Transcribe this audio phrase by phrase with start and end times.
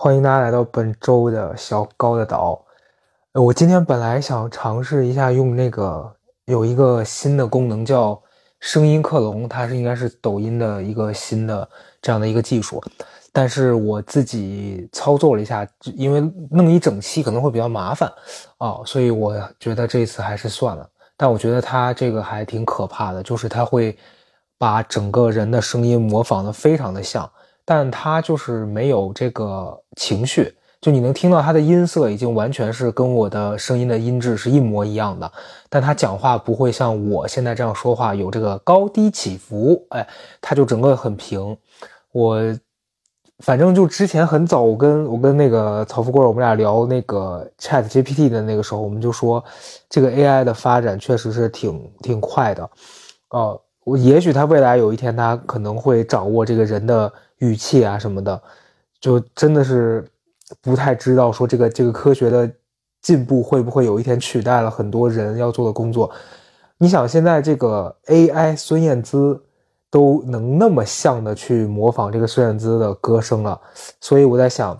[0.00, 2.64] 欢迎大家来到本周的小高的岛。
[3.32, 6.08] 我今天本来想尝试一下用那个
[6.44, 8.22] 有一个新的功能叫
[8.60, 11.68] 声音克隆，它是应该是抖音的一个新的
[12.00, 12.80] 这样的一个技术，
[13.32, 18.08] 但是我自己操作了一下，因为弄一整期可能会比较麻烦
[18.58, 20.88] 啊，所以我觉得这次还是算了。
[21.16, 23.98] 但我觉得它这个还挺可怕的，就是它会
[24.58, 27.28] 把整个人的声音模仿的非常的像。
[27.70, 35.30] 但他就是没有这个情绪，就你能听到他的音色已经完全是跟我的声音的音质是一模一样的，
[35.68, 40.08] 但他讲话不会像我现在这样说话有这个高低起伏，哎，
[40.40, 41.54] 他就整个很平。
[42.12, 42.40] 我
[43.40, 49.44] 反正就之前很早，我跟我跟那个曹富贵我们俩聊那个 Chat GPT 的那个时候，我们就说
[49.90, 52.70] 这个 AI 的发展确实是挺挺快的，
[53.28, 57.12] 哦，我也许他未来有一天他可能会掌握这个人的。
[57.40, 58.42] 语气啊什么的，
[59.00, 60.04] 就真的是
[60.60, 62.50] 不太知道说这个这个科学的
[63.00, 66.10] 进步会不会有一天取代了很多人要做的工作？
[66.78, 69.40] 你想现在这个 AI 孙燕姿
[69.88, 73.60] 都能那么像的去模仿这个孙燕姿的歌声了，
[74.00, 74.76] 所以我在想，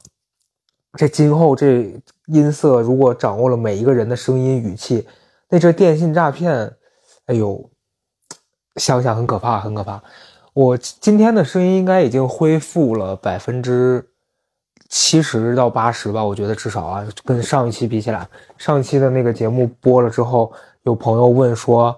[0.95, 1.95] 这今后这
[2.27, 5.07] 音色如果掌握了每一个人的声音语气，
[5.49, 6.73] 那这电信诈骗，
[7.27, 7.71] 哎呦，
[8.79, 10.01] 想想很可怕，很可怕。
[10.55, 14.05] 我今天的声音应该已经恢复了百分之
[14.89, 20.51] 七十到八十吧，我觉得至少啊，跟上一期比起来，上一期的那个节目播了之后，
[20.85, 21.97] 有朋友问说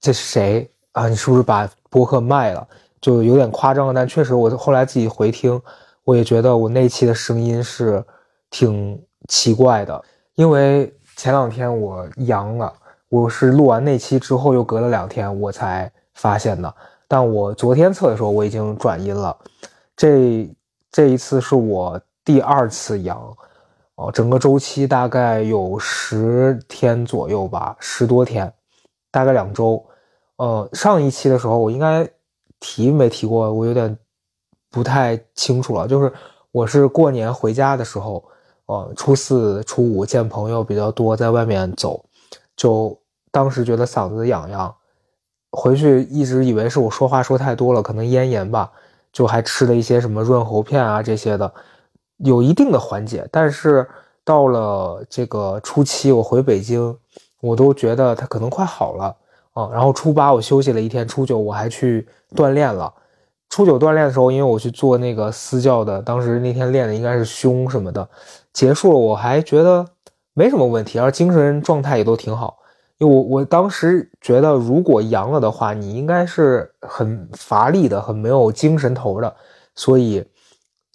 [0.00, 1.08] 这是谁啊？
[1.08, 2.66] 你是不是把播客卖了？
[3.00, 5.60] 就有点夸张，但确实我后来自己回听，
[6.02, 8.04] 我也觉得我那期的声音是
[8.50, 12.72] 挺奇怪的，因为前两天我阳了，
[13.08, 16.74] 我是录完那期之后又隔了两天我才发现的。
[17.06, 19.36] 但我昨天测的时候，我已经转阴了。
[19.96, 20.52] 这
[20.90, 23.36] 这一次是我第二次阳，
[23.94, 28.52] 哦，整个周期大概有十天左右吧，十多天，
[29.12, 29.84] 大概两周。
[30.36, 32.06] 呃，上一期的时候我应该
[32.58, 33.96] 提没提过，我有点
[34.70, 35.86] 不太清楚了。
[35.86, 36.12] 就是
[36.50, 38.22] 我是过年回家的时候，
[38.66, 42.04] 呃，初四、初五见朋友比较多，在外面走，
[42.56, 42.98] 就
[43.30, 44.74] 当时觉得嗓子痒痒。
[45.56, 48.70] 回去一直以为是我说话说太多了，可能咽炎吧，
[49.10, 51.50] 就还吃了一些什么润喉片啊这些的，
[52.18, 53.26] 有一定的缓解。
[53.32, 53.88] 但是
[54.22, 56.94] 到了这个初七，我回北京，
[57.40, 59.16] 我都觉得它可能快好了
[59.54, 59.70] 啊。
[59.72, 62.92] 然后初八我休息了一天，初九我还去锻炼了。
[63.48, 68.06] 初九锻炼的时候，因为我去做那个私教的，当时那天练的应该是胸什么的，
[68.52, 69.86] 结束了我还觉得
[70.34, 72.58] 没什么问题，而精神状态也都挺好。
[72.98, 79.36] 因为我我当时觉得，如果阳了的话，你应该是很乏力的，很没有精神头的。
[79.74, 80.24] 所以，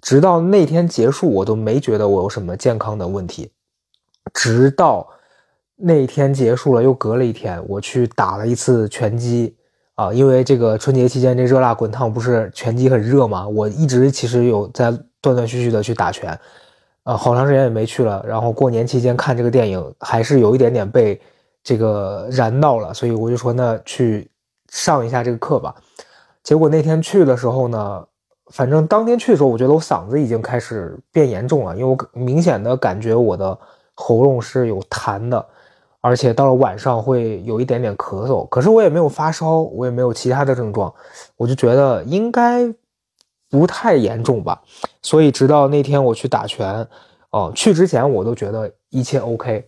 [0.01, 3.51] 直到那天结束，我都没觉得我有什么健康的问题。
[4.33, 5.07] 直到
[5.75, 9.55] 那天结束了，又隔了一天，我去打了一次拳击
[9.93, 13.47] 啊，因为这个春节期间这热辣滚烫，不是拳击很热嘛？
[13.47, 14.91] 我一直其实有在
[15.21, 16.31] 断断续续的去打拳，
[17.03, 18.25] 啊，好长时间也没去了。
[18.27, 21.21] 然后过年期间看这个电影，还是有一点点被。
[21.63, 24.29] 这个燃到了，所以我就说那去
[24.69, 25.75] 上一下这个课吧。
[26.43, 28.05] 结果那天去的时候呢，
[28.47, 33.57] 反正当天去的时候，我觉得我嗓子已经开始变严重了，因为我明显的感觉我的
[33.93, 35.45] 喉咙是有痰的，
[36.01, 38.47] 而且到了晚上会有一点点咳嗽。
[38.49, 40.91] 可是我也没有发烧，我也没有其他的症状，
[41.37, 42.73] 我就觉得应该
[43.49, 44.59] 不太严重吧。
[45.03, 46.87] 所以直到那天我去打拳，
[47.29, 49.67] 哦，去之前我都觉得一切 OK。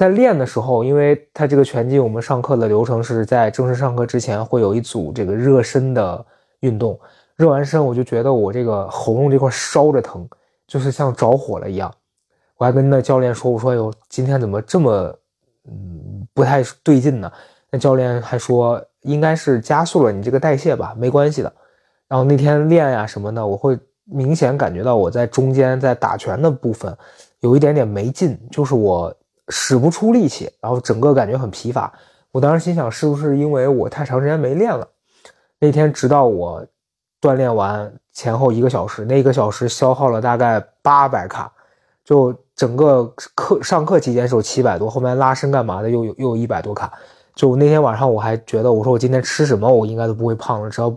[0.00, 6.24] 在练的时候，因为他这个拳击，我们上课的流程是在正式上课之前会有一组这个热身的
[6.60, 6.98] 运动。
[7.36, 10.26] 热完身，我就觉得我这个喉咙这块烧着疼，
[10.66, 11.92] 就是像着火了一样。
[12.56, 15.14] 我还跟那教练说：“我说哟，今天怎么这么
[15.68, 17.30] 嗯不太对劲呢？”
[17.70, 21.52] 那教练还说：“应该是加速了你这个代谢吧，没关系的。”
[22.08, 26.96] 然后那天练呀什么的，我会明显感觉到我在中间在打拳的部分
[27.40, 29.14] 有一点点没劲，就是我。
[29.50, 31.92] 使不出力气，然后整个感觉很疲乏。
[32.32, 34.86] 我当时心想，是不是因为我太长时间没练了？
[35.58, 36.64] 那天直到我
[37.20, 41.52] 锻炼完前后一个小时，那一个小时消耗了大概八百卡，
[42.04, 43.04] 就整个
[43.34, 46.92] 课上课期间是有七百多，后面拉伸干嘛的又有又有一百多卡。
[47.34, 50.70] 就那天晚上我还觉得，我说我今天吃什么我应该都不会胖了。
[50.70, 50.94] 只要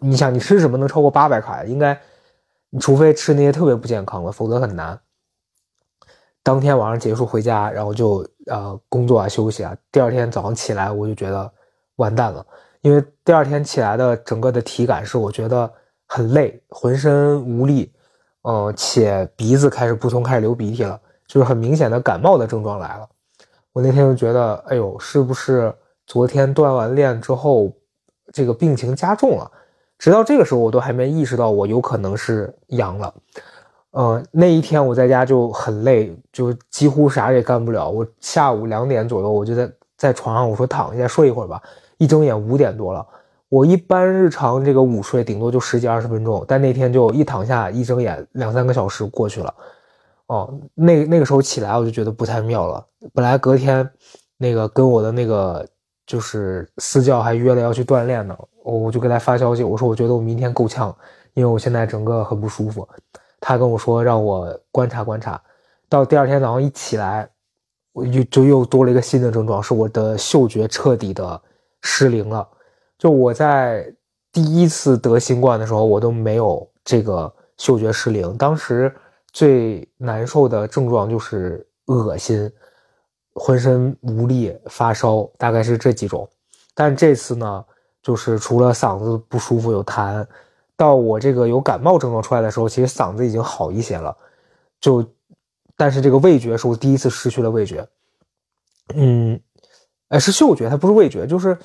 [0.00, 1.98] 你想你吃什么能超过八百卡，应该
[2.70, 4.98] 你除非吃那些特别不健康的，否则很难。
[6.42, 9.76] 当天晚上结束回家，然后就呃工作啊休息啊。
[9.90, 11.50] 第二天早上起来，我就觉得
[11.96, 12.44] 完蛋了，
[12.80, 15.70] 因为第二天起来的整个的体感是我觉得
[16.06, 17.92] 很累，浑身无力，
[18.42, 23.08] 呃，且鼻子开始不通，开始流鼻涕了，就是很明显的感冒的症状来了。
[23.72, 25.72] 我那天就觉得，哎呦，是不是
[26.06, 27.72] 昨天锻完炼之后，
[28.32, 29.50] 这个病情加重了？
[29.96, 33.14] 直到这个时候，我都还没意识到我有可能是阳了。
[33.92, 37.88] 呃，那一天我在家就很累，就几乎啥也干不了。
[37.88, 41.62] 我下午两点左右，我就在在床上，我说躺一下睡一会儿吧。
[41.98, 43.06] 一睁眼五点多了。
[43.50, 49.54] 我一般日常这个午睡顶多就十几二十分钟，但那天就一躺下一睁眼两三个小时过去了。
[50.28, 52.82] 哦，那那个时候起来我就觉得不太妙了。
[53.12, 53.86] 本来隔天，
[54.38, 55.68] 那个跟我的那个
[56.06, 58.34] 就是私教还约了要去锻炼呢，
[58.64, 60.96] 我我就给他发消息，我说我觉得我明天够呛，
[61.34, 62.88] 因为我现在整个很不舒服。
[63.42, 65.38] 他跟我说让我观察观察，
[65.88, 67.28] 到第二天早上一起来，
[67.92, 71.42] 我就就又多了一个新的症状，是我的嗅觉彻底的
[71.82, 72.48] 失灵了。
[72.96, 73.92] 就我在
[74.32, 78.94] 第一次得新冠的时候，我都没有这个嗅觉失灵，当时。
[79.34, 82.52] 最难受的症状就是恶心、
[83.32, 86.28] 浑身无力、发烧，大概是这几种。
[86.74, 87.64] 但这次呢，
[88.02, 90.22] 就是除了嗓子不舒服有痰，
[90.82, 94.16] 到我这个有感冒症状出来的时候，其实嗓子已经好一些了。
[94.80, 95.04] 就，
[95.76, 97.86] 但是这个味觉是我第一次失去了味觉。
[98.94, 99.38] 嗯，
[100.08, 101.56] 哎，是嗅觉，它不是味觉，就是，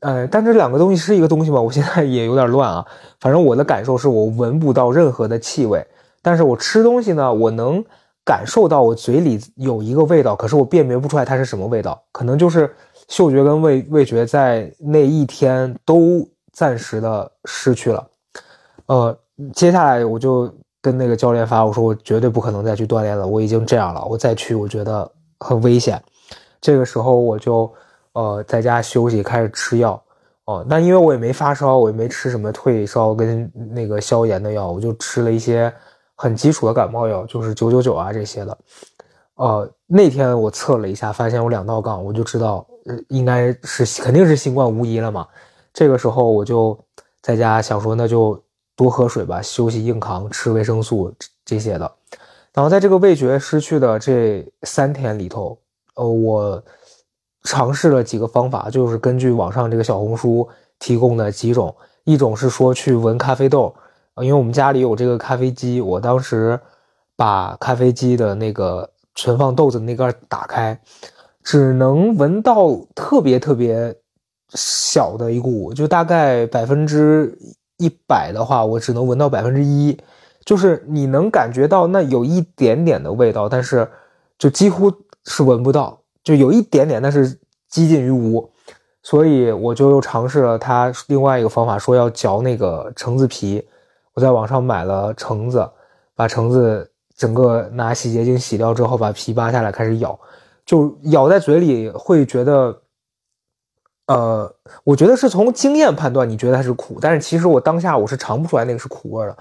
[0.00, 1.60] 呃，但这两个东西是一个东西吗？
[1.60, 2.86] 我现在也有点乱啊。
[3.20, 5.86] 反正我的感受是我闻不到任何的气味。
[6.22, 7.84] 但是我吃东西呢，我能
[8.24, 12.74] 感受到我嘴里有一个味道，可是我辨别不出来它是什么味道，可能就是
[13.08, 18.08] 嗅觉跟味味觉在那一天都暂时的失去了。
[18.86, 19.16] 呃，
[19.52, 25.10] 接下来我就跟那个教练发，我说我绝对不可能再去锻炼了，我已经这样了，我再去我觉得
[25.40, 26.02] 很危险。
[26.60, 27.72] 这个时候我就
[28.12, 30.02] 呃在家休息，开始吃药。
[30.44, 35.72] 哦，那因为我也没发烧，我也没吃什么退烧跟那个消炎的药，我就吃了一些。
[36.16, 38.56] 很基础的感冒药就是九九九啊这些的，
[39.34, 45.26] 呃，那天我测了一下，发现有两道杠，我就知道，呃，应该是肯定是新冠无疑了嘛。
[45.72, 46.78] 这个时候我就
[47.20, 48.40] 在家想说，那就
[48.76, 51.12] 多喝水吧，休息硬扛，吃维生素
[51.44, 51.90] 这些的。
[52.52, 55.58] 然后在这个味觉失去的这三天里头，
[55.96, 56.62] 呃，我
[57.42, 60.48] 尝试了几个方法，就是根据网上这个小红书
[60.78, 61.74] 提供的几种，
[62.04, 63.74] 一种是说去闻咖啡豆。
[64.14, 66.58] 啊，因为我们家里有这个咖啡机，我当时
[67.16, 70.80] 把咖啡机的那个存放豆子那盖打开，
[71.42, 73.92] 只能闻到特别特别
[74.50, 77.36] 小的一股，就大概百分之
[77.78, 79.96] 一百的话，我只能闻到百分之一，
[80.44, 83.88] 就是你能感觉到那有一点点的味道，但是
[84.38, 84.92] 就几乎
[85.24, 87.38] 是闻不到，就有一点点，但是
[87.68, 88.50] 几近于无，
[89.02, 93.66] 所以我就又尝试了它另外一个方法，说要嚼那个橙子皮。
[94.14, 95.68] 我在网上买了橙子，
[96.14, 100.16] 把橙子整个拿洗洁精洗掉之后，把皮扒下来开始咬，
[100.64, 102.80] 就咬在嘴里会觉得，
[104.06, 109.36] 呃，我觉得是从经验判断，你觉得它是苦，但是其实我当下我是尝不出来那个是苦味的，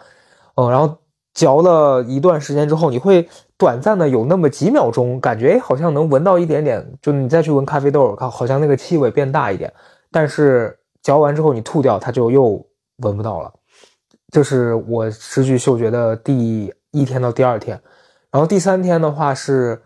[0.55, 0.97] 嗯，然后
[1.33, 9.73] 嚼了一段时间之后，你会短暂的有那么几秒钟感觉，哎，好像能闻到一点点，就你再去闻咖啡豆，看好像那个气味变大一点，
[10.11, 12.65] 但是嚼完之后你吐掉，它就又
[12.97, 13.51] 闻不到了。
[14.31, 17.79] 这是我失去嗅觉的第一天到第二天，
[18.31, 19.81] 然后第三天的话是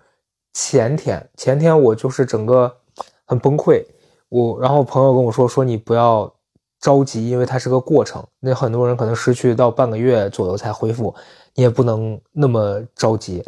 [0.54, 2.74] 前天，前天我就是整个
[3.26, 3.84] 很崩溃，
[4.30, 6.32] 我然后朋友跟我说说你不要
[6.80, 11.14] 着急，因为它是个过程，那很多人可能失去到半个月左右才恢复，
[11.56, 13.44] 你也不能那么着急。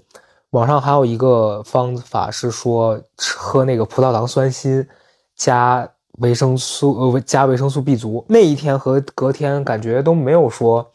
[0.51, 4.87] 网上还有一个方法是说喝那个葡萄糖酸锌
[5.35, 5.89] 加。
[6.19, 10.91] 维生素呃加维生素 B 族那一天和隔天感觉都没有说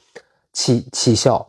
[0.52, 1.48] 起起效，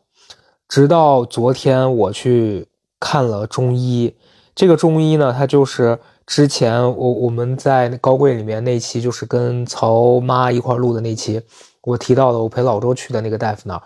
[0.69, 2.69] 直到昨天我去
[3.01, 4.15] 看了中医，
[4.53, 11.41] 这个中医呢，他就是之前我我们在高贵里面那期就是跟曹妈一块录的那期，
[11.81, 13.81] 我提到的我陪老周去的那个大夫那儿，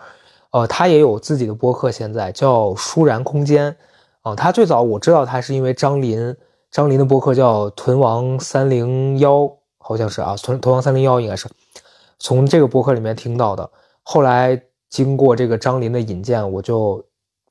[0.50, 3.76] 呃，他也有自己的播客，现在叫舒然空间，
[4.22, 6.36] 啊，他最早我知道他是因为张林，
[6.70, 9.50] 张林的播客叫屯王三零幺。
[9.82, 11.48] 好像是啊，从《头王三零幺》应该是
[12.18, 13.68] 从这个博客里面听到的。
[14.02, 17.02] 后来经过这个张林的引荐，我就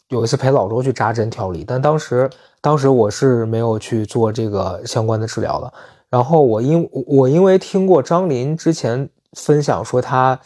[0.08, 2.30] 有一次陪老周去扎针调理，但当时
[2.62, 5.74] 当时我是没有去做这个相关的治疗的。
[6.10, 10.40] 然后我因我因为听过张林之前分享说他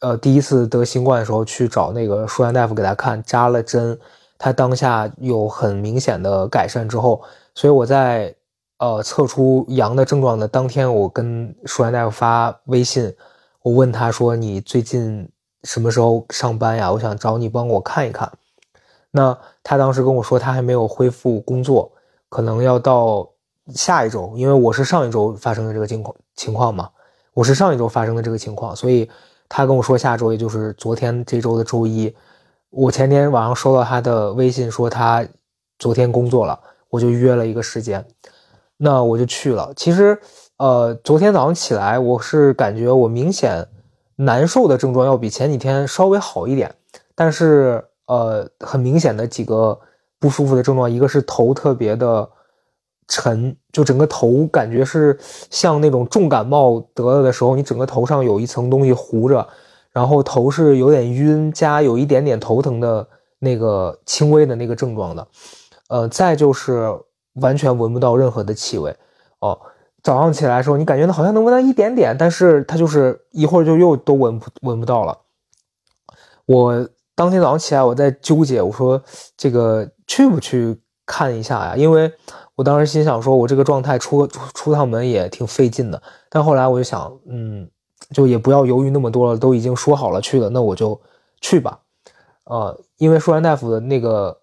[0.00, 3.98] 呃第一次得新冠的时候去找那个舒然大夫给他看扎了针，
[4.38, 7.22] 他当下有很明显的改善之后，
[7.54, 8.34] 所以我在。
[8.80, 13.14] 呃，测出阳的症状的当天，我跟舒然大夫发微信，
[13.60, 15.28] 我问他说：“你最近
[15.64, 16.90] 什么时候上班呀？
[16.90, 18.32] 我想找你帮我看一看。”
[19.12, 21.90] 那他当时跟我说，他还没有恢复工作，
[22.28, 23.28] 可能要到
[23.74, 26.88] 下一周，因为我是上一周发生的这个情况情况嘛，
[27.34, 29.10] 我是上一周发生的这个情况，所以
[29.48, 32.14] 他跟我说下周，也就是昨天这周的周一，
[32.70, 35.26] 我前天晚上收到他的微信说他
[35.76, 38.06] 昨天工作了，我就约了一个时间，
[38.76, 39.72] 那我就去了。
[39.74, 40.16] 其实，
[40.58, 43.66] 呃，昨天早上起来，我是感觉我明显
[44.14, 46.76] 难受的症状要比前几天稍微好一点，
[47.16, 47.84] 但是。
[48.10, 49.78] 呃，很明显的几个
[50.18, 52.28] 不舒服的症状，一个是头特别的
[53.06, 55.16] 沉，就整个头感觉是
[55.48, 59.46] 像那种重感冒得了的时候，你整个头上有一层东西糊着，
[59.92, 63.06] 然后头是有点晕加有一点点头疼的
[63.38, 65.28] 那个轻微的那个症状的。
[65.88, 66.92] 呃，再就是
[67.34, 68.96] 完全闻不到任何的气味。
[69.38, 69.56] 哦，
[70.02, 75.16] 早上起来的时候，你感觉好像能闻到一点点，但是它就是一会儿就又都闻不闻不到了。
[76.46, 76.88] 我。
[77.20, 78.98] 当天早上起来，我在纠结，我说
[79.36, 81.76] 这个去不去看一下呀？
[81.76, 82.10] 因为
[82.54, 86.02] 我当时心想说，我这个状态出出趟门也挺费劲的。
[86.30, 87.68] 但后来我就想，嗯，
[88.14, 90.98] 就也不要犹豫那么多了，都已经说好了去了，那我就
[91.42, 91.78] 去吧。
[92.44, 94.34] 呃，因为舒然大夫的那个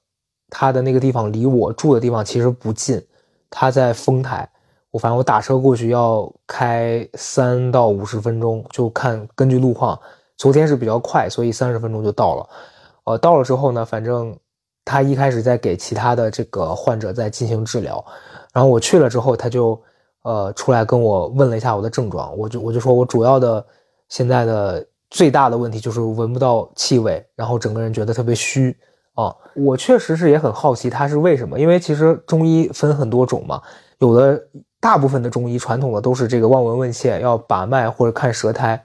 [0.51, 3.03] 他的那个地方离我住的地方其实不近，
[3.49, 4.47] 他在丰台，
[4.91, 9.99] 我反正我打车过去要开三到五十分钟，就看根据路况。
[10.37, 12.49] 昨天是比较快，所以三十分钟就到了。
[13.05, 14.37] 呃，到了之后呢，反正
[14.85, 18.03] 他一开始在给其他的这个患者在进行治疗，
[18.53, 19.81] 然后我去了之后，他就
[20.23, 23.65] 呃出来跟我问了一下我的症状，我就我就说我主要的
[24.09, 28.77] 现在的最大的问题就是闻不到气味，然后整个人觉得特别虚
[29.15, 29.35] 啊。
[29.55, 33.61] 我确实是也很好奇他是为什么，因为其实中医分很多种嘛，
[33.99, 34.39] 有的
[34.79, 38.83] 大部分的中医传统的都是这个望闻问切，要把脉或者看舌苔。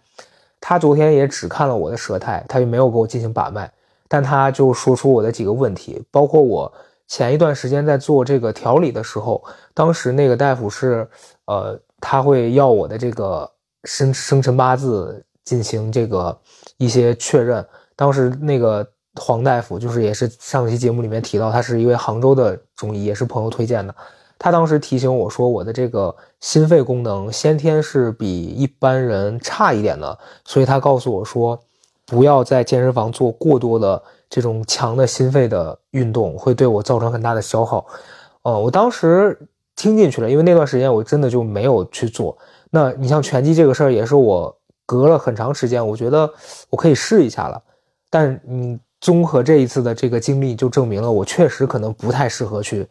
[0.65, 3.69] 他昨天也只看了我的舌苔，他就没有给我进行把脉，
[4.07, 6.73] 但他就说出我的几个问题，包括我
[7.09, 9.43] 前一段时间在做这个调理的时候，
[9.75, 11.07] 当时那个大夫是，
[11.47, 13.51] 呃，他会要我的这个
[13.85, 16.39] 生生辰八字进行这个
[16.77, 17.67] 一些确认。
[17.97, 23.95] 当时那个黄大夫就是也是上期节目里面提到，他是一位杭州的中医，也是朋友推荐的。
[24.43, 31.57] 他当时提醒我说，我的这个心肺功能先天是比一般人差一点的，所以他告诉我说，
[32.07, 37.87] 不要在健身房做过多的这种强的心肺的运动，会对我造成很大的消耗。
[38.43, 39.39] 呃，我当时
[39.77, 42.37] 听进去了，因为那段时间我真的就没有去做。
[42.69, 44.53] 那你像拳击这个事儿，也是我
[44.85, 46.29] 隔了很长时间，我觉得
[46.69, 47.63] 我可以试一下了。
[48.11, 52.89] 但你综合这一次的这个经历，就证明了我确实可能不太适合去。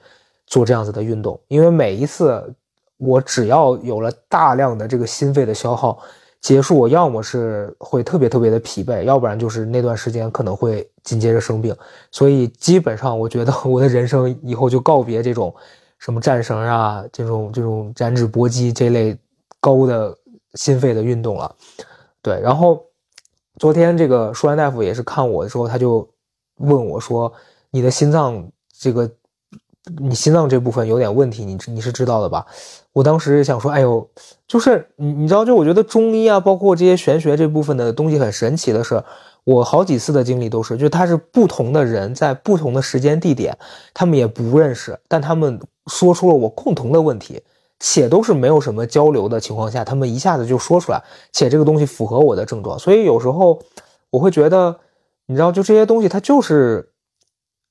[0.52, 2.54] 做这样子的运动，因为每一次
[2.98, 5.98] 我只要有了大量的这个心肺的消耗
[6.42, 11.74] 结束，我要么是会特别特别的疲惫，要不然就是那段时间可能会紧接着生病。
[12.12, 15.56] 所以基本上，我觉得我的人生以后就告别这种
[16.00, 19.18] 什么战绳啊，这种这种燃脂搏击这类
[19.62, 20.14] 高的
[20.56, 21.56] 心肺的运动了。
[22.22, 22.84] 对，然后
[23.56, 26.06] 昨天这个舒安大夫也是看我的时候，他就
[26.58, 27.32] 问我说
[27.72, 29.10] ：“你的心脏这个。”
[30.00, 32.46] 你心脏这部分有点问题，你你是知道的吧？
[32.94, 34.08] 我当时想说，哎呦，
[34.48, 39.04] 就是你你知道，就我觉得中医啊，包括这些玄学这部分的东西很神奇的是，
[39.44, 43.58] 我好几次的经历都是，就他是不同的人在不同的时间地点，
[43.94, 47.42] 他们也不认识，但他们说出了我共同的问题，
[47.80, 53.60] 且都是没有什么交流的情况下，他们一下子就说出来，且这个东西符合我的症状，所以有时候
[54.10, 54.78] 我会觉得，
[55.28, 56.92] 你知道，就这些东西它就是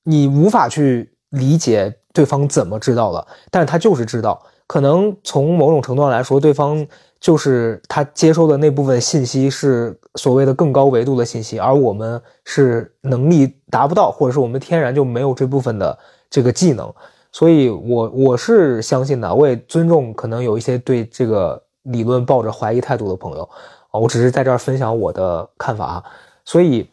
[0.03, 1.93] 你无法去理解。
[2.13, 3.25] 对方怎么知道的？
[3.49, 6.85] 但是他就是知道，可能从某种程度上来说，对方
[7.21, 15.97] 就是他接收的那部分信息是所谓的更高维度的信息，而我们是能力达不到，或者是我们天然就没有这部分的
[16.29, 16.93] 这个技能。
[17.31, 23.49] 所以，我我是相信的，我也尊重可能有一些对这个理论抱着怀疑态度的朋友
[23.89, 26.03] 啊，我只是在这儿分享我的看法。
[26.43, 26.89] 所以，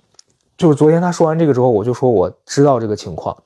[0.57, 3.37] 就是昨天他说完这个之后，我就说我知道这个情况，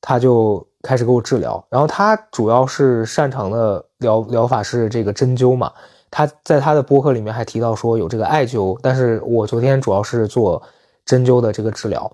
[0.00, 0.66] 他就。
[0.82, 5.70] 开始给我治疗，然后他主要是擅长的疗疗法是这个针灸嘛。
[6.10, 10.62] 他在他的播客里面还提到说有这个艾灸，但是我昨天主要是做
[11.04, 12.10] 针灸的这个治疗。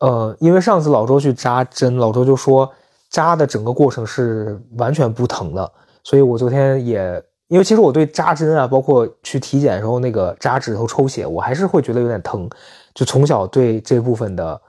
[0.00, 2.68] 呃，因为上次老周去扎针，老周就说
[3.10, 12.50] 扎的整个过程是完全不疼的，所以我昨天也因为其实我对扎针啊，包括去体检的时候那个扎指头抽血，我还是会觉得有点疼，
[12.92, 14.60] 就从小对这部分的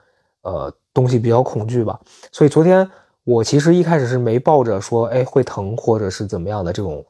[0.42, 2.00] 呃东西比较恐惧吧，
[2.32, 2.88] 所以昨天。
[3.28, 7.04] 我其实一开始是没抱着说，哎，会疼或者是怎么样的这种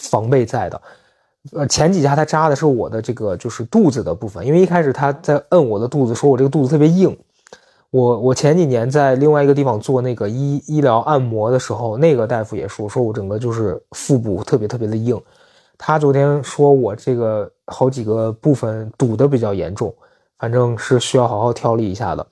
[0.00, 0.82] 防备在的。
[1.52, 7.14] 呃，前几下他扎的是我的这个就是肚子的部分，因为一开始他在摁我的肚子，说我这个肚子特别硬。
[7.90, 15.20] 我我前几年在另外一个地方做那个医医疗按摩的时候，那个大夫也说，说我整个就是腹部特别特别的硬。
[15.76, 19.94] 他昨天说我这个好几个部分堵得比较严重，
[20.38, 22.26] 反正是需要好好调理一下的。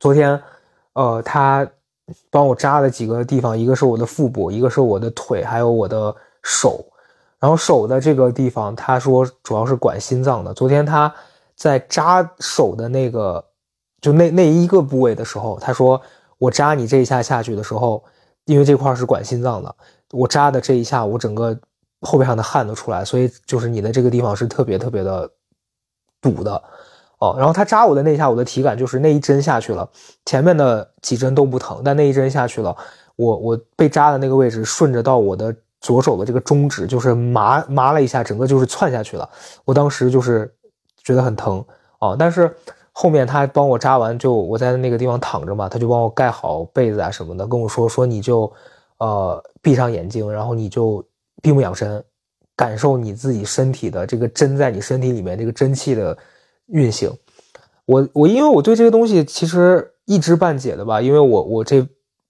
[0.00, 0.40] 昨天，
[0.94, 1.66] 呃，他
[2.30, 6.84] 帮我扎了几个地方，一个是我的腹部，一个是我的腿，还有我的手。
[7.38, 10.52] 然后手的这个地方，他说主要是管心脏的。
[10.54, 11.14] 昨天他
[11.56, 13.44] 在扎手的那个。
[14.00, 15.98] 就那那一个部位的时候，他说
[16.36, 18.04] 我扎你这一下下去的时候，
[18.44, 19.74] 因为这块是管心脏的，
[20.12, 21.58] 我扎的这一下，我整个
[22.02, 25.30] 后背上的汗都出来，所以就是你的这个地方是特别特别的
[26.20, 26.62] 堵的
[27.38, 29.88] 然后他扎我的那一下，我的体感就是那一针下去了，
[30.24, 32.76] 前面的几针都不疼，但那一针下去了，
[33.16, 39.28] 我我被扎的那个位置顺着到我的左手的这个中指，就是麻麻了一下，整个就是窜下去了。
[39.64, 40.52] 我当时就是
[41.02, 41.64] 觉得很疼
[42.00, 42.54] 哦，但是。
[42.96, 48.48] 后面他帮我扎完，就我在那个地方躺着嘛，他就帮我盖好被子啊什么的，跟我说说你就，
[48.98, 51.04] 呃，闭上眼睛，然后你就
[51.42, 52.00] 闭目养神，
[52.54, 56.16] 感受你自己身体的这个针在你身体里面这个真气的
[56.66, 57.10] 运行。
[57.86, 61.86] 我我因为我对这个东西其实一知半解的吧，因为我我这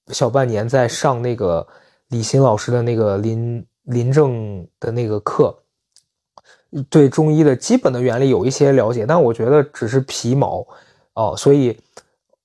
[0.09, 1.67] 小半年在上那个
[2.09, 5.57] 李欣老师的那个临临症的那个课。
[6.91, 10.67] 对中医的基本的原理有一些了解，但我觉得只是皮毛，
[11.15, 11.79] 哦，所以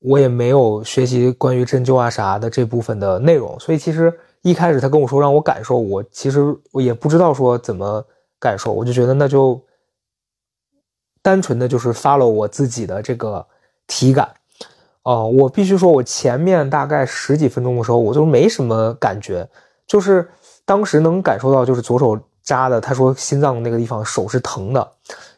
[0.01, 3.59] 我也没有学习关于针灸啊啥的这部分的内容。
[3.59, 8.05] 所以其实一开始他跟我说让我感受，我其实我也不知道说怎么
[8.39, 9.59] 感受，我就觉得那就
[11.29, 13.45] 单纯的就是 follow 我自己的这个
[13.85, 14.27] 体感。
[15.03, 19.47] 哦，我必须说，我前面大概十几分钟的时候，我就没什么感觉，
[19.85, 20.27] 就是
[20.65, 22.19] 当时能感受到就是左手。
[22.41, 24.91] 扎的，他说心脏那个地方手是疼的，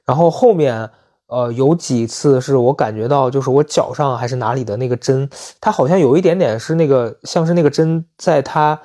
[0.05, 0.89] 然后后面
[1.27, 8.79] 呃有几次是我感觉到就是我脚上还是哪里的那个针，它好像有一点点是那个像是那个针在它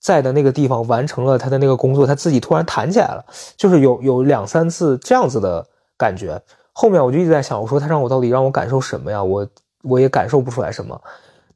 [0.00, 3.24] 在的那个地方完成了它的那个工作，它自己突然弹起来了，
[3.56, 5.64] 就是有有两三次这样子的
[5.98, 6.40] 感觉。
[6.72, 9.22] 后面我就一直在想，我说他让我到底让我感受什么呀？
[9.22, 9.46] 我
[9.82, 10.98] 我也感受不出来什么。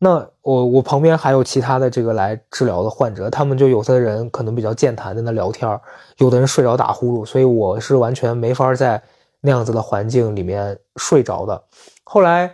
[0.00, 5.80] 那我我旁边还有其他的这个来治疗的患者，他们就有的人可能比较健谈，在那聊天
[6.16, 9.00] 有的人睡着打呼噜，所以我是完全没法在
[9.40, 11.62] 那样子的环境里面睡着的。
[12.02, 12.52] 后来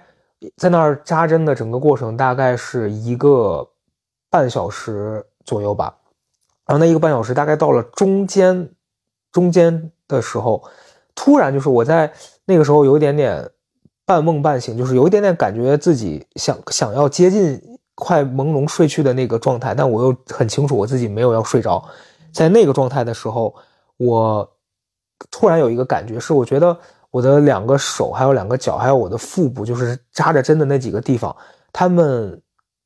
[0.58, 3.66] 在那儿扎针的整个过程大概是一个
[4.28, 5.96] 半小时左右吧，
[6.66, 8.70] 然后那一个半小时大概到了中间
[9.32, 10.62] 中间的时候，
[11.18, 12.12] 突然就是我在
[12.44, 13.50] 那个时候有一点点。
[14.08, 17.60] 半梦半醒，就是有一点点感觉自己想想要接近
[17.94, 21.84] 快朦胧睡去的那个状态，但我又很清楚我自己没有要睡着。
[22.32, 23.54] 在那个状态的时候，
[23.98, 24.50] 我
[25.30, 26.74] 突然有一个感觉，是我觉得
[27.10, 31.36] 我的两个手、还有两个脚、还有我的腹部，就是扎着针的那几个地方，
[31.70, 32.40] 它们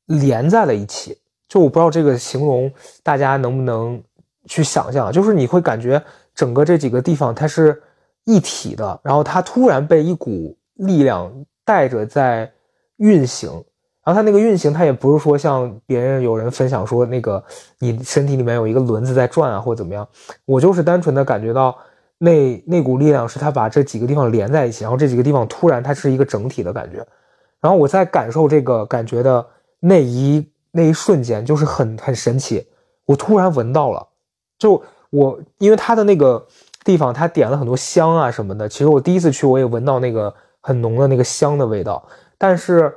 [0.07, 1.17] 连在了一起。
[1.47, 2.69] 就我不知道这个形容
[3.01, 4.03] 大家能不能
[4.47, 6.03] 去想象，就是你会感觉
[6.35, 7.81] 整个这几个地方它是
[8.25, 10.57] 一体的，然后它突然被一股。
[10.77, 11.31] 力量
[11.63, 12.51] 带着在
[12.97, 13.47] 运行，
[14.03, 17.41] 然后它那个运行，它也不是说像别人有人分享说那个
[17.77, 20.05] 你身体里面有一个轮子在转啊，或者怎么样。
[20.45, 21.77] 我就是单纯的感觉到
[22.17, 27.05] 那那股力量是它把这几个地方连在一起，然后这几个地方突然它是一个整体的感觉。
[27.61, 29.45] 然后我在感受这个感觉的
[29.79, 32.67] 那一那一瞬间，就是很很神奇。
[33.05, 34.05] 我突然闻到了，
[34.57, 34.81] 就
[35.11, 36.43] 我因为它的那个
[36.83, 38.67] 地方，他点了很多香啊什么的。
[38.69, 40.33] 其实我第一次去，我也闻到那个。
[40.65, 42.01] 很浓的那个香的味道，
[42.37, 42.95] 但是，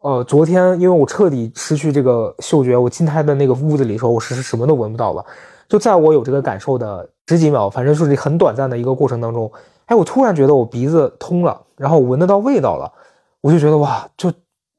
[0.00, 5.24] 呃，昨天因为我彻底失去这个嗅觉，我进他的那个屋子里的时候，我是什么都闻不到了。
[5.70, 9.50] 就在我有这个感受的十几秒，反正就是很短暂的一个过程当中，
[9.86, 12.92] 哎，我突然觉得我鼻子通了，然后闻得到味道了，
[13.40, 14.30] 我就觉得哇，就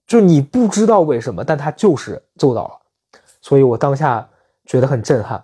[0.06, 2.74] 就你不知道为什么，但它就是做到了，
[3.42, 4.30] 所以我当下
[4.68, 5.44] 觉得很震撼。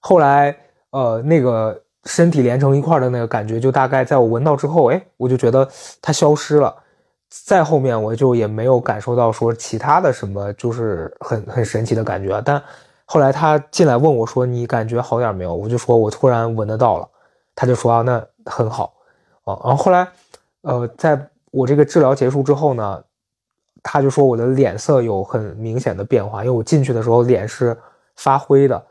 [0.00, 0.58] 后来，
[0.90, 1.80] 呃，那个。
[2.08, 5.68] 身体连成一块的那个感觉，就大概在我闻到之后，哎，我就觉得
[6.00, 6.74] 它消失了。
[7.28, 12.40] 再后面我就也没有感受到说其他的什么，就是很很神奇的感觉。
[12.42, 12.60] 但
[13.04, 17.06] 后来他进来问我说：“你感觉好点没有？”我就说：“我突然闻得到了。”
[17.54, 18.94] 他就说：“啊，那很好。”
[19.44, 20.08] 啊，然后后来，
[20.62, 23.02] 呃，在我这个治疗结束之后呢，
[23.82, 27.76] 他就说我的脸色有很明显的变化，因为我进去的时候脸是
[28.16, 28.82] 发灰的。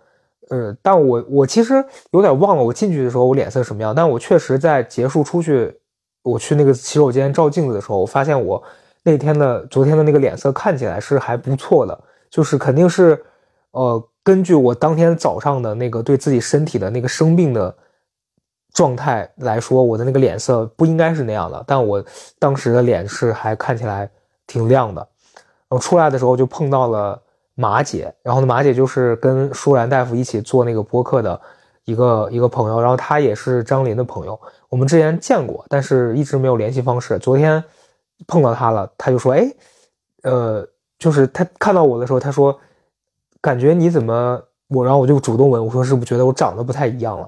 [0.49, 3.93] 呃，但我我其实有点忘了，我进去的时候我脸色什么样。
[3.93, 5.77] 但我确实在结束出去，
[6.23, 8.62] 我去那个洗手间照镜子的时候，我发现我
[9.03, 13.23] 那天的昨天的那个脸色看起来是还不错的，就是肯定是，
[13.71, 17.75] 呃，根据我当天早上的那个对自己身体的那个生病的
[18.73, 21.63] 状态来说，我的那个脸色不应该是那样的。
[21.67, 22.03] 但我
[22.39, 24.10] 当时的脸是还看起来
[24.45, 25.07] 挺亮的。
[25.69, 27.21] 然后出来的时候就碰到了
[27.59, 31.41] 马姐，然后呢，马姐就是跟舒然大夫一起做那个播客的
[31.85, 34.39] 一个一个朋友，然后她也是张林的朋友，
[34.69, 37.17] 我们之前见过，但是一直没有联系方式。
[37.17, 37.63] 昨天
[38.27, 39.51] 碰到他了，他就说：“哎，
[40.21, 40.67] 呃，
[40.99, 42.55] 就是他看到我的时候，他说，
[43.41, 47.27] 感觉你怎么我，然后我就主动问我说，是不是觉得我长得不太一样了？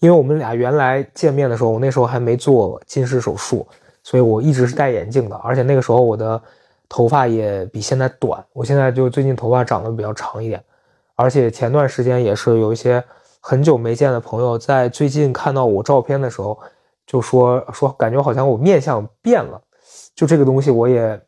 [0.00, 3.64] 因为我们俩原来见面的时候，我那时候还没做近视手术，
[4.02, 6.42] 所以我一直是戴眼镜的，而且那个时候我的。”
[6.88, 10.64] 头发也比现在短，我现在就最近头发长得比较长一点，
[11.16, 13.04] 而且前段时间也是有一些
[13.40, 16.58] 很久没见的朋友在最近看到我照片的时候，
[17.06, 19.60] 就说说感觉好像我面相变了，
[20.14, 21.20] 就这个东西我也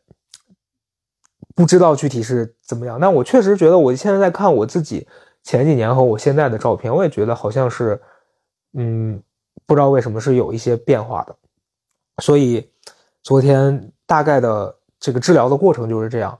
[1.53, 5.07] 不知道具体是怎么样，但我确实觉得我现在在看我自己
[5.43, 8.01] 前几年和我现在的照片，我也觉得好像是，
[8.73, 9.21] 嗯，
[9.67, 11.35] 不知道为什么是有一些变化的，
[12.23, 12.67] 所以
[13.21, 14.75] 昨天大概的。
[15.01, 16.37] 这个治疗的过程就是这样，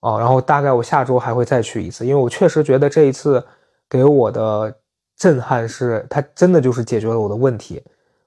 [0.00, 3.42] 啊，然后大概我下周还会再去一次，因为我确实觉得这一次
[3.88, 4.76] 给我的
[5.16, 7.82] 震撼是，它真的就是解决了我的问题，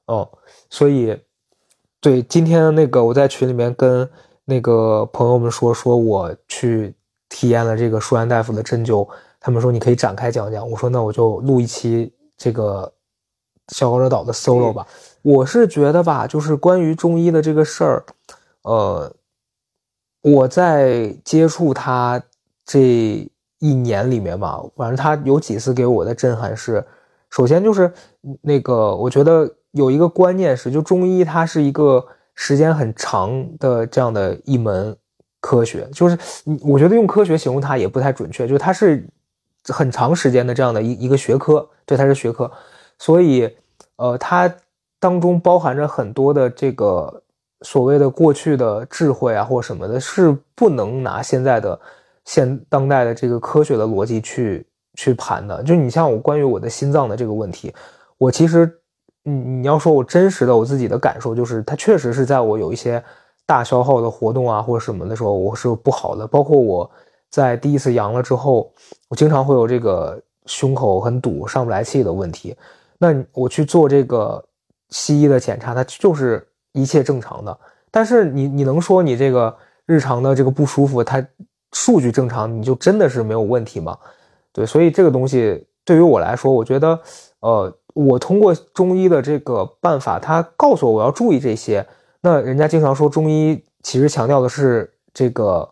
[0.07, 0.27] 哦，
[0.71, 1.15] 所以，
[2.01, 4.09] 对，今天那个我在群里面跟
[4.43, 6.95] 那个朋友们说，说我去
[7.29, 9.07] 体验了这个舒安大夫的针灸，
[9.39, 12.91] 他们说你可以展开讲讲，我说那我就录一期这个
[13.67, 14.87] 小高热岛的 solo 吧，
[15.21, 18.03] 我是觉得吧，就是关于中医的这个事儿，
[18.63, 19.13] 呃。
[20.25, 22.19] 我在接触他
[22.65, 26.83] 这一年里面吧，反正他有几次给我的震撼是，
[27.29, 27.93] 首先就是
[28.41, 34.97] 那个，我觉得有一个观念是，就中医它是一个时间很长的这样的一门
[35.39, 36.17] 科学，就是
[36.63, 39.07] 我觉得用科学形容它也不太准确，就它是
[39.67, 42.51] 很长时间的这样的一一个学科，对，它是学科，
[42.97, 43.47] 所以
[43.97, 44.51] 呃，它
[44.99, 47.21] 当中包含着很多的这个。
[47.65, 51.77] 所谓的过去的智慧啊，或什么的，是不能拿现在的
[52.23, 55.63] 现当代的这个科学的逻辑去去盘的。
[55.63, 57.73] 就你像我关于我的心脏的这个问题，
[58.19, 58.71] 我其实，
[59.23, 63.03] 你你要说我真实的我自己的感受，就是它确实是在我有一些
[63.47, 66.27] 大消耗的活动啊，或者什么的时候，我是不好的。
[66.27, 66.87] 包括我
[67.31, 68.71] 在第一次阳了之后，
[69.09, 72.55] 我经常会有这个胸口很堵、上不来气的问题。
[72.99, 74.45] 那我去做这个
[74.89, 76.47] 西医的检查，它就是。
[76.75, 77.57] 一切正常的，
[77.89, 81.25] 但是你你能说你这个日常的这个不舒服，它
[81.71, 83.97] 数据正常，你就真的是没有问题吗？
[84.51, 86.99] 对，所以这个东西对于我来说，我觉得，
[87.39, 91.85] 呃，我通过中医的这个办法，他告诉我我要注意这些。
[92.21, 95.69] 那人家经常说中医其实强调的是这个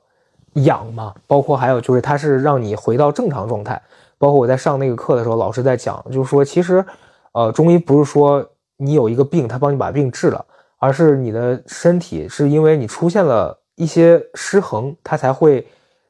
[0.53, 3.81] 养嘛，包括还有就是它是让你回到正常状态。
[4.17, 6.85] 包括我在上那个课的时候，老师在讲，就是说其实，
[7.33, 8.45] 呃，中医不是说
[8.77, 10.45] 你有一个病，他帮你把病治了。
[10.83, 15.65] 而是你的身体是因为你出现了一些失衡，它才会，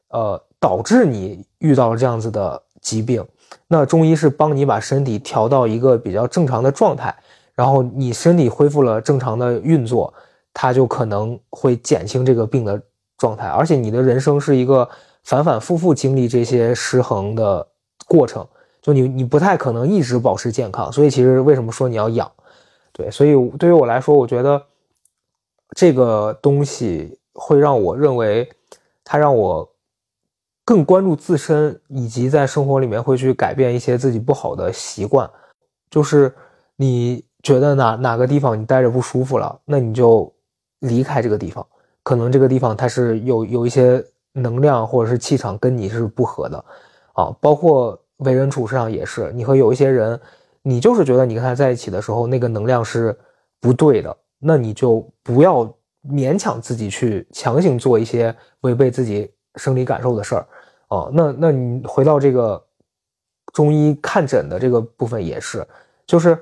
[0.08, 3.24] 呃，导致你遇到了这样子的疾病。
[3.68, 7.14] 那中医是帮你把身体调到一个比较正常的状态，
[7.54, 10.12] 然后你身体恢复了正常的运作，
[10.52, 12.82] 它就可能会减轻这个病的
[13.16, 13.46] 状态。
[13.46, 14.88] 而且你的人生是一个
[15.22, 17.64] 反反复复经历这些失衡的
[18.08, 18.44] 过程，
[18.82, 20.90] 就你你不太可能一直保持健康。
[20.90, 22.28] 所以其实为什么说你要养？
[22.96, 24.64] 对，所以对于我来说，我觉得
[25.74, 28.48] 这个东西会让我认为，
[29.02, 29.68] 它让我
[30.64, 35.28] 更关注自身，以及在生活里面会去改变一些自己不好的习惯。
[35.90, 36.32] 就是
[36.76, 40.32] 你觉得哪哪个地方你待着不舒服了，那你就
[40.78, 41.66] 离开这个地方。
[42.04, 44.04] 可能这个地方它是有有一些
[44.34, 46.64] 能量或者是气场跟你是不合的
[47.14, 47.34] 啊。
[47.40, 50.20] 包括为人处事上也是，你和有一些人。
[50.66, 53.14] 你就是觉得你跟他在一起的时候，那个能量是
[53.60, 55.70] 不对的，那你就不要
[56.08, 60.46] 勉强自己去强行做一些违背自己生理感受的事儿，
[60.88, 62.64] 哦，那那你回到这个
[63.52, 65.66] 中医看诊的这个部分也是，
[66.06, 66.38] 就是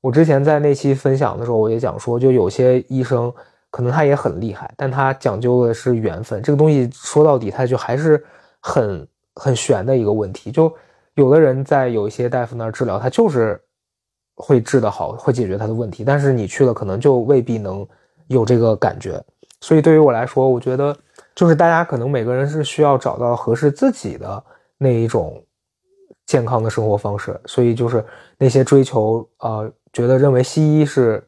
[0.00, 3.32] 我之前在那期分享的时候，我也讲说，就有些医生
[3.72, 8.24] 可能他也很厉害，但他讲究的是缘分，这个东西说到底，他就还是
[8.60, 10.72] 很很玄的一个问题，就。
[11.14, 13.60] 有的人在有一些大夫那儿治疗，他就是
[14.34, 16.02] 会治得好，会解决他的问题。
[16.04, 17.86] 但是你去了，可能就未必能
[18.26, 19.22] 有这个感觉。
[19.60, 20.96] 所以对于我来说，我觉得
[21.34, 24.44] 就是大家可能每个人是需要找到合适自己的
[24.76, 25.40] 那一种
[26.26, 27.40] 健康的生活方式。
[27.46, 28.04] 所以就是
[28.36, 31.24] 那些追求呃，觉得认为西医是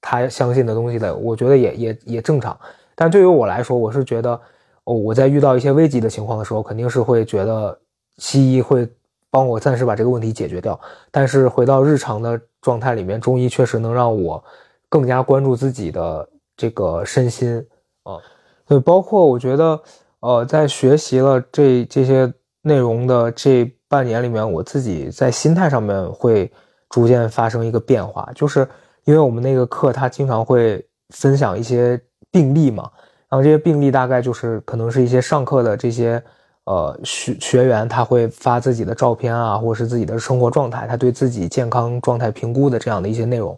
[0.00, 2.56] 他相信的东西的，我觉得也也也正常。
[2.94, 4.40] 但对于我来说，我是觉得
[4.84, 7.76] 哦，我在遇到一些危急的情况的时候，肯定是会觉得
[8.18, 8.88] 西医会。
[9.34, 10.78] 帮我暂时把这个问题解决掉，
[11.10, 14.44] 但是回到日常的状态里面，中医确实能让我
[14.88, 17.58] 更加关注自己的这个身心
[18.04, 18.16] 啊。
[18.64, 19.82] 对，包括我觉得，
[20.20, 26.48] 呃，在学习了这这些内容的这半年里面，我自己在心态上面会
[26.88, 28.60] 逐渐发生一个变化，就是
[29.02, 32.88] 因为我们那个课他经常会分享一些病例嘛，
[33.28, 36.22] 然后这些病例大概就是可能是一些上课的这些。
[36.64, 43.56] 呃，学学员他会发自己的照片啊，或者是自己的生活状态，他对自己健康状态评估的这样的一些内容。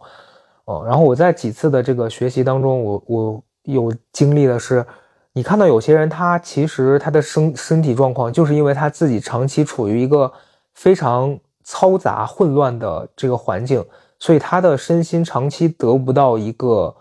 [0.65, 4.85] 哦，然后我在几次的这个学习当中，我我有经历的是，
[5.33, 10.33] 你看到有些人他其实他的身身体状况，就是因为他自己长期处于一个
[10.75, 13.85] 非常嘈杂混乱的这个环境，
[14.19, 16.93] 所以他的身心长期得不到一个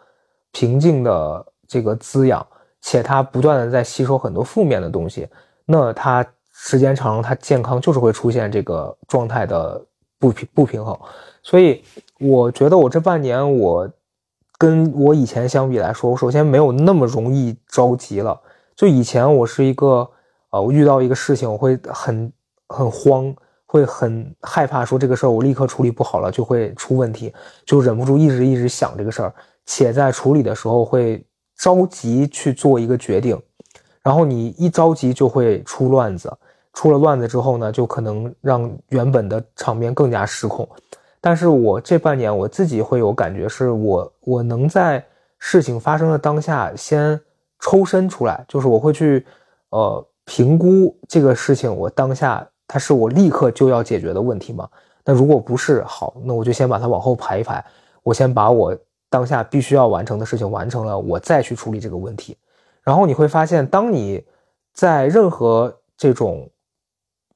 [0.51, 2.45] 平静的这个滋养，
[2.81, 5.27] 且他不断的在吸收很多负面的东西。
[5.65, 9.83] 那他时间长了，他健康就是会出现这个状态的
[10.19, 10.97] 不平不平衡，
[11.43, 11.83] 所以
[12.19, 13.89] 我觉得我这半年我
[14.57, 18.39] 跟我以前相比来说，我首先没有那么容易着急了。
[18.75, 20.09] 就以前我是一个，
[20.51, 22.31] 呃，我遇到一个事情，我会很
[22.67, 23.33] 很慌，
[23.65, 27.33] 会很害怕，说这个事儿我立刻处理不好了就会出问题，
[27.65, 29.33] 就忍不住一直一直想这个事儿，
[29.65, 31.25] 且在处理的时候会
[31.57, 33.41] 着急去做一个决定。
[34.05, 36.31] 然后你一着急就会出乱子，
[36.73, 40.69] 出了乱子之后呢，就可能让原本的场面更加失控。
[41.19, 45.03] 但是我这半年我自己会有感觉，是我我能在
[45.39, 47.19] 事情发生的当下先
[47.59, 49.25] 抽身出来，就是我会去
[49.69, 54.69] 呃评估这个事情，我当下它是我立刻就要解决的问题吗？
[55.03, 57.65] 那如果不是，好，那我就先把它往后排一排，
[58.03, 58.77] 我先把我
[59.09, 62.37] 当下必须要完成的事情完成了，我再去处理这个问题。
[62.85, 64.23] 然后你会发现，当你
[64.71, 66.51] 在任何这种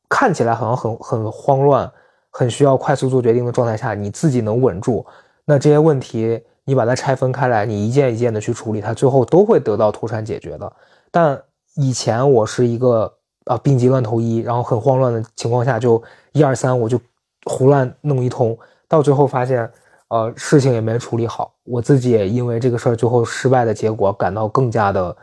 [0.08, 1.92] 看起来好像很很慌乱、
[2.30, 5.04] 很需要快速做决定的状态下，你自己能稳住，
[5.46, 10.72] 那这些问题你把它拆分开来，你一件一件的去处理，它最后都会得到妥善解决的。
[11.10, 11.42] 但
[11.76, 13.12] 以前我是一个
[13.46, 17.02] 啊病急乱投医，然后很慌乱的情况下，就一二三我就
[17.46, 18.56] 胡乱弄一通，
[18.88, 19.68] 到最后发现，
[20.10, 25.18] 呃，事情也没处理好，我自己也因为这个事儿最后失败的结果感到更加的。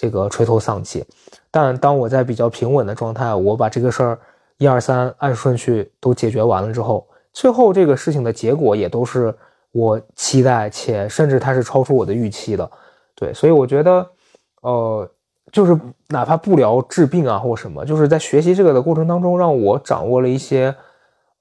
[0.00, 1.04] 这个垂头丧气，
[1.50, 4.18] 但当我在比较平稳的状态，我把这个事儿
[4.56, 9.34] 一二三按顺序都解决完了之后，最后这个事情的结果也都是
[9.72, 12.70] 我期待且甚至它是超出我的预期的。
[13.14, 14.10] 对，所以我觉得，
[14.62, 15.06] 呃，
[15.52, 20.74] 就是哪怕不聊治病啊或什么，就是在学习这个的过程当中，让我掌握了一些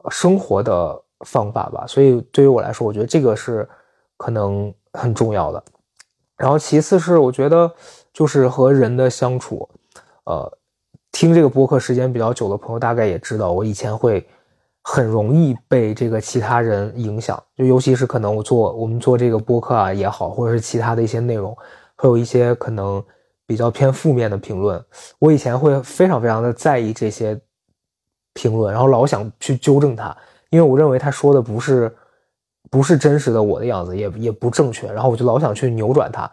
[0.10, 1.86] 生活的方法吧。
[1.88, 3.66] 所以对于我来说，我觉得这个是
[4.18, 5.64] 可能很重要的。
[6.36, 7.72] 然后其次是我觉得。
[8.14, 9.68] 就是和人的相处，
[10.26, 10.58] 呃，
[11.12, 14.28] 听这个播客时间比较久的朋友大概也知道，我以前会
[14.84, 21.56] 很容易被这个其他人影响，就尤其是可能我做我们做这个播客啊也好，或者是其他的一些内容，
[21.96, 23.04] 会有一些可能
[23.46, 24.84] 比较偏负面的评论，
[25.20, 27.40] 我以前会非常非常的在意这些
[28.34, 30.16] 评论，然后老想去纠正他，
[30.50, 31.94] 因为我认为他说的不是
[32.70, 36.30] 不是真实的我的样子，也也不正确，然后我就老想去扭转它。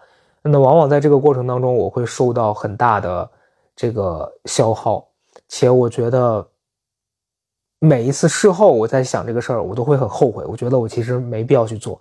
[0.48, 3.30] 那往往在这个过程当中，我会受到很大的
[3.74, 5.06] 这个消耗，
[5.48, 6.46] 且我觉得
[7.78, 10.44] 每一次事后我在想这个事儿，我都会很后悔。
[10.46, 12.00] 我觉得我其实没必要去做，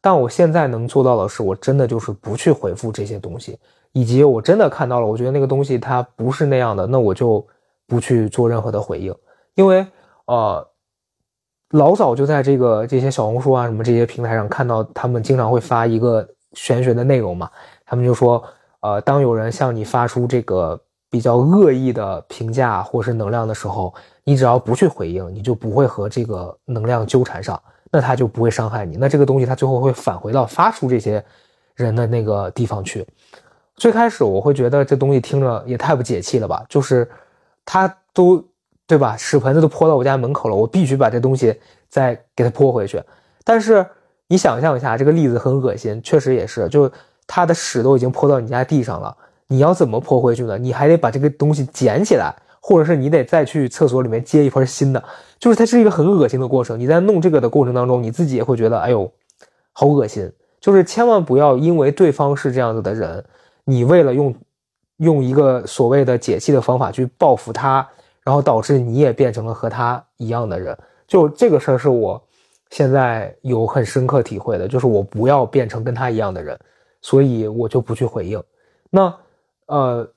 [0.00, 3.58] 但我现在能做到的是，我真的就是不去回复这些东西，
[3.92, 7.44] 以及我真的看到了，我觉得那个东西它不是那样的，那我就
[7.86, 9.14] 不去做任何的回应，
[9.54, 9.86] 因为
[10.26, 10.66] 呃，
[11.70, 17.50] 老早就在这个这些小红书啊什么这些平台上看到他们经常会发一个玄学的内容嘛。
[17.94, 18.42] 他们就说，
[18.80, 20.78] 呃，当有人向你发出这个
[21.08, 28.96] 比较恶意的评价或是能量的时候，你只要不去回应，你就不会和这个能量纠缠上，那他就不会伤害你。
[28.96, 31.24] 那这个东西它最后会返回到发出这些
[31.76, 33.06] 人的那个地方去。
[33.76, 37.08] 最开始我会觉得这东西听着也太不解气了吧，就是
[37.64, 38.44] 他都
[38.88, 41.56] 对吧，屎盆子都泼到我家门口了，我必须把这东西
[41.88, 43.00] 再给它泼回去。
[43.44, 43.86] 但是
[44.26, 46.90] 你想象一下，这个例子很恶心，确实也是，就。
[47.26, 49.16] 它的屎都已经泼到你家地上了，
[49.48, 50.58] 你要怎么泼回去呢？
[50.58, 55.02] 你还得把这个东西捡起来，或者是你得再去厕所里面接一盆新的，
[55.38, 56.78] 就是它是一个很恶心的过程。
[56.78, 59.10] 你在弄这个的过程当中，你自己也会觉得，哎呦，
[59.72, 60.30] 好恶心。
[60.60, 63.22] 就是千万不要因为对方是这样子的人，
[63.64, 64.34] 你为了用
[64.96, 67.86] 用一个所谓的解气的方法去报复他，
[68.22, 70.74] 然后导致你也变成了和他一样的人。
[71.06, 72.22] 就这个事儿是我
[72.70, 76.58] 现在有很深刻体会的，就是我不要变成跟他一样的人。
[77.04, 78.42] 所以我就不去回应。
[78.88, 79.14] 那，
[79.66, 80.08] 呃，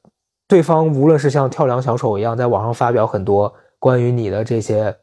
[0.47, 4.95] 对方无论是像跳梁小丑一样在网上发表很多关于你的这些，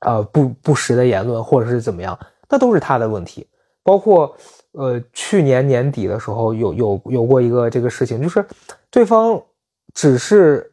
[0.00, 3.46] 呃不不实的言论，或者是怎么样，那都是他的问题。
[3.84, 4.36] 包括
[4.72, 8.44] 呃去年年底的时候有有有过一个这个事情，就是
[8.90, 9.40] 对方
[9.92, 10.72] 只是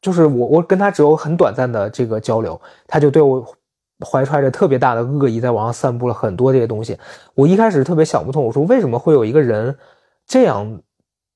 [0.00, 3.44] 就是我我跟他只有很短暂的这个交流，他就对我
[4.04, 6.98] 怀揣着特别大的恶意，在网上散布了很多这些东西。
[7.34, 9.76] 我一开始特别想不通，我说为什么会有一个人
[10.26, 10.80] 这样，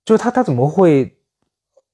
[0.04, 1.16] 就是他他怎么会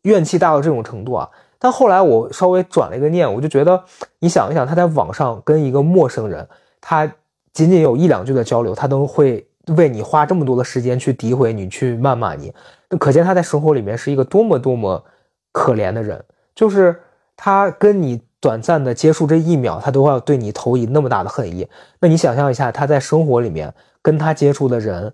[0.02, 1.30] 怨气大到这种程度啊？
[1.58, 3.84] 但后来我稍微转了一个念，我就觉得，
[4.18, 6.48] 你想一想，他在网上跟一个陌生人，
[6.80, 7.06] 他
[7.52, 12.52] 仅仅有一两句的交流，他都会为你花这么多的时间去诋毁你，去谩骂你，
[12.98, 15.04] 可见他在生活里面是一个多么多么
[15.52, 16.24] 可怜的人。
[16.54, 17.00] 就是
[17.36, 21.66] 他跟你短暂的接触这一秒，他都要对你投以那么大的恨意。
[22.00, 25.10] 那你想象一下，他在生活里面跟他接触的人。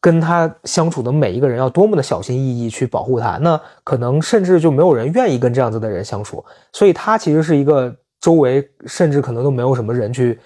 [0.00, 6.44] 跟他相处的每一个人要多么的小心翼翼去保护他，那可能甚至就没有人愿意跟这样子的人相处。
[6.74, 10.38] 所以他其实是一个周围甚至可能都没有什么人去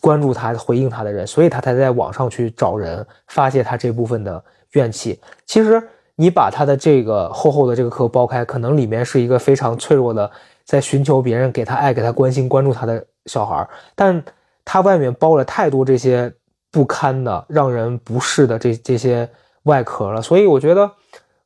[0.00, 4.42] 关注他、回应他的人，所以他才在网上去找人发泄他这部分的
[4.72, 5.20] 怨气。
[5.46, 5.80] 其实
[6.16, 10.28] 你把他的这个厚厚的这个壳剥开，可能里面是一个非常脆弱的，
[10.68, 14.22] 在寻求别人给他爱、给他关心、关注他的小孩，但
[14.64, 16.32] 他外面包了太多这些。
[16.70, 19.26] 不堪的、让人不适的这这些
[19.62, 20.88] 外壳了，所以我觉得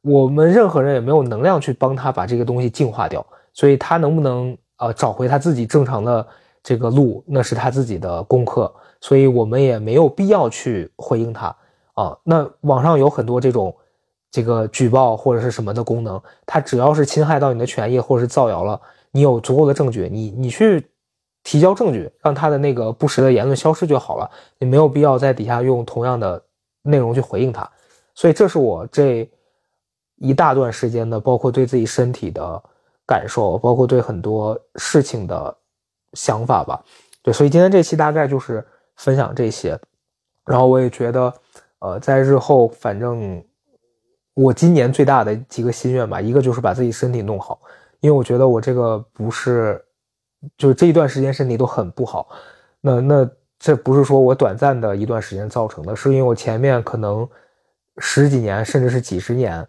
[0.01, 6.27] 我们任何人也没有能量去帮他把这个东西净化掉，所以他能不能呃找回他自己正常的
[6.61, 11.55] 这个路，那是他自己的功课，所以我们也没有必要去回应他
[11.95, 12.19] 啊。
[12.25, 13.73] 那网上有很多这种
[14.29, 18.81] 这个举报或者是什么的功能，它只要是侵害到你的权益或者是造谣了，
[19.12, 20.88] 你有足够的证据，你你去。
[21.44, 24.31] 提交证据，让他的那个不实的言论消失就好了。
[24.61, 26.40] 你没有必要在底下用同样的
[26.83, 27.68] 内容去回应他。
[28.14, 29.29] 所以，这是我这
[30.18, 32.62] 一大段时间的，包括对自己身体的
[33.05, 35.53] 感受，包括对很多事情的
[36.12, 36.81] 想法吧。
[37.22, 39.77] 对，所以今天这期大概就是分享这些。
[40.46, 41.35] 然后我也觉得，
[41.81, 43.42] 呃，在日后，反正
[44.35, 47.61] 我今年最大的几个心愿吧，一个就是把自己身体弄好，
[48.03, 49.83] 因为我觉得我这个不是。
[50.59, 52.29] 就是这一段时间身体都很不好，
[52.81, 57.29] 那那这不是说我短暂的一段时间造成的，是因为我前面可能
[57.99, 59.65] 十几年甚至是几十年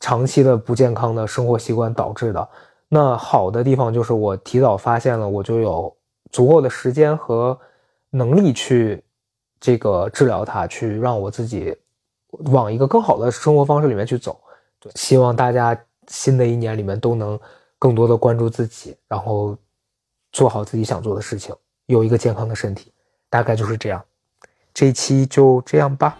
[0.00, 2.46] 长期的不健康的生活习惯导致的。
[2.90, 5.96] 那好的地方就是我提早发现了，我就有
[6.30, 7.58] 足够的时间和
[8.10, 9.02] 能力去
[9.58, 11.74] 这个治疗它，去让我自己
[12.52, 14.38] 往一个更好的生活方式里面去走。
[14.78, 15.74] 对，希望大家
[16.08, 17.40] 新的一年里面都能
[17.82, 19.58] 更多的关注自己，然后。
[20.32, 22.90] 做好自己想做的事情，有一个健康的身体，
[23.28, 24.02] 大概就是这样。
[24.72, 26.16] 这一期就这样吧。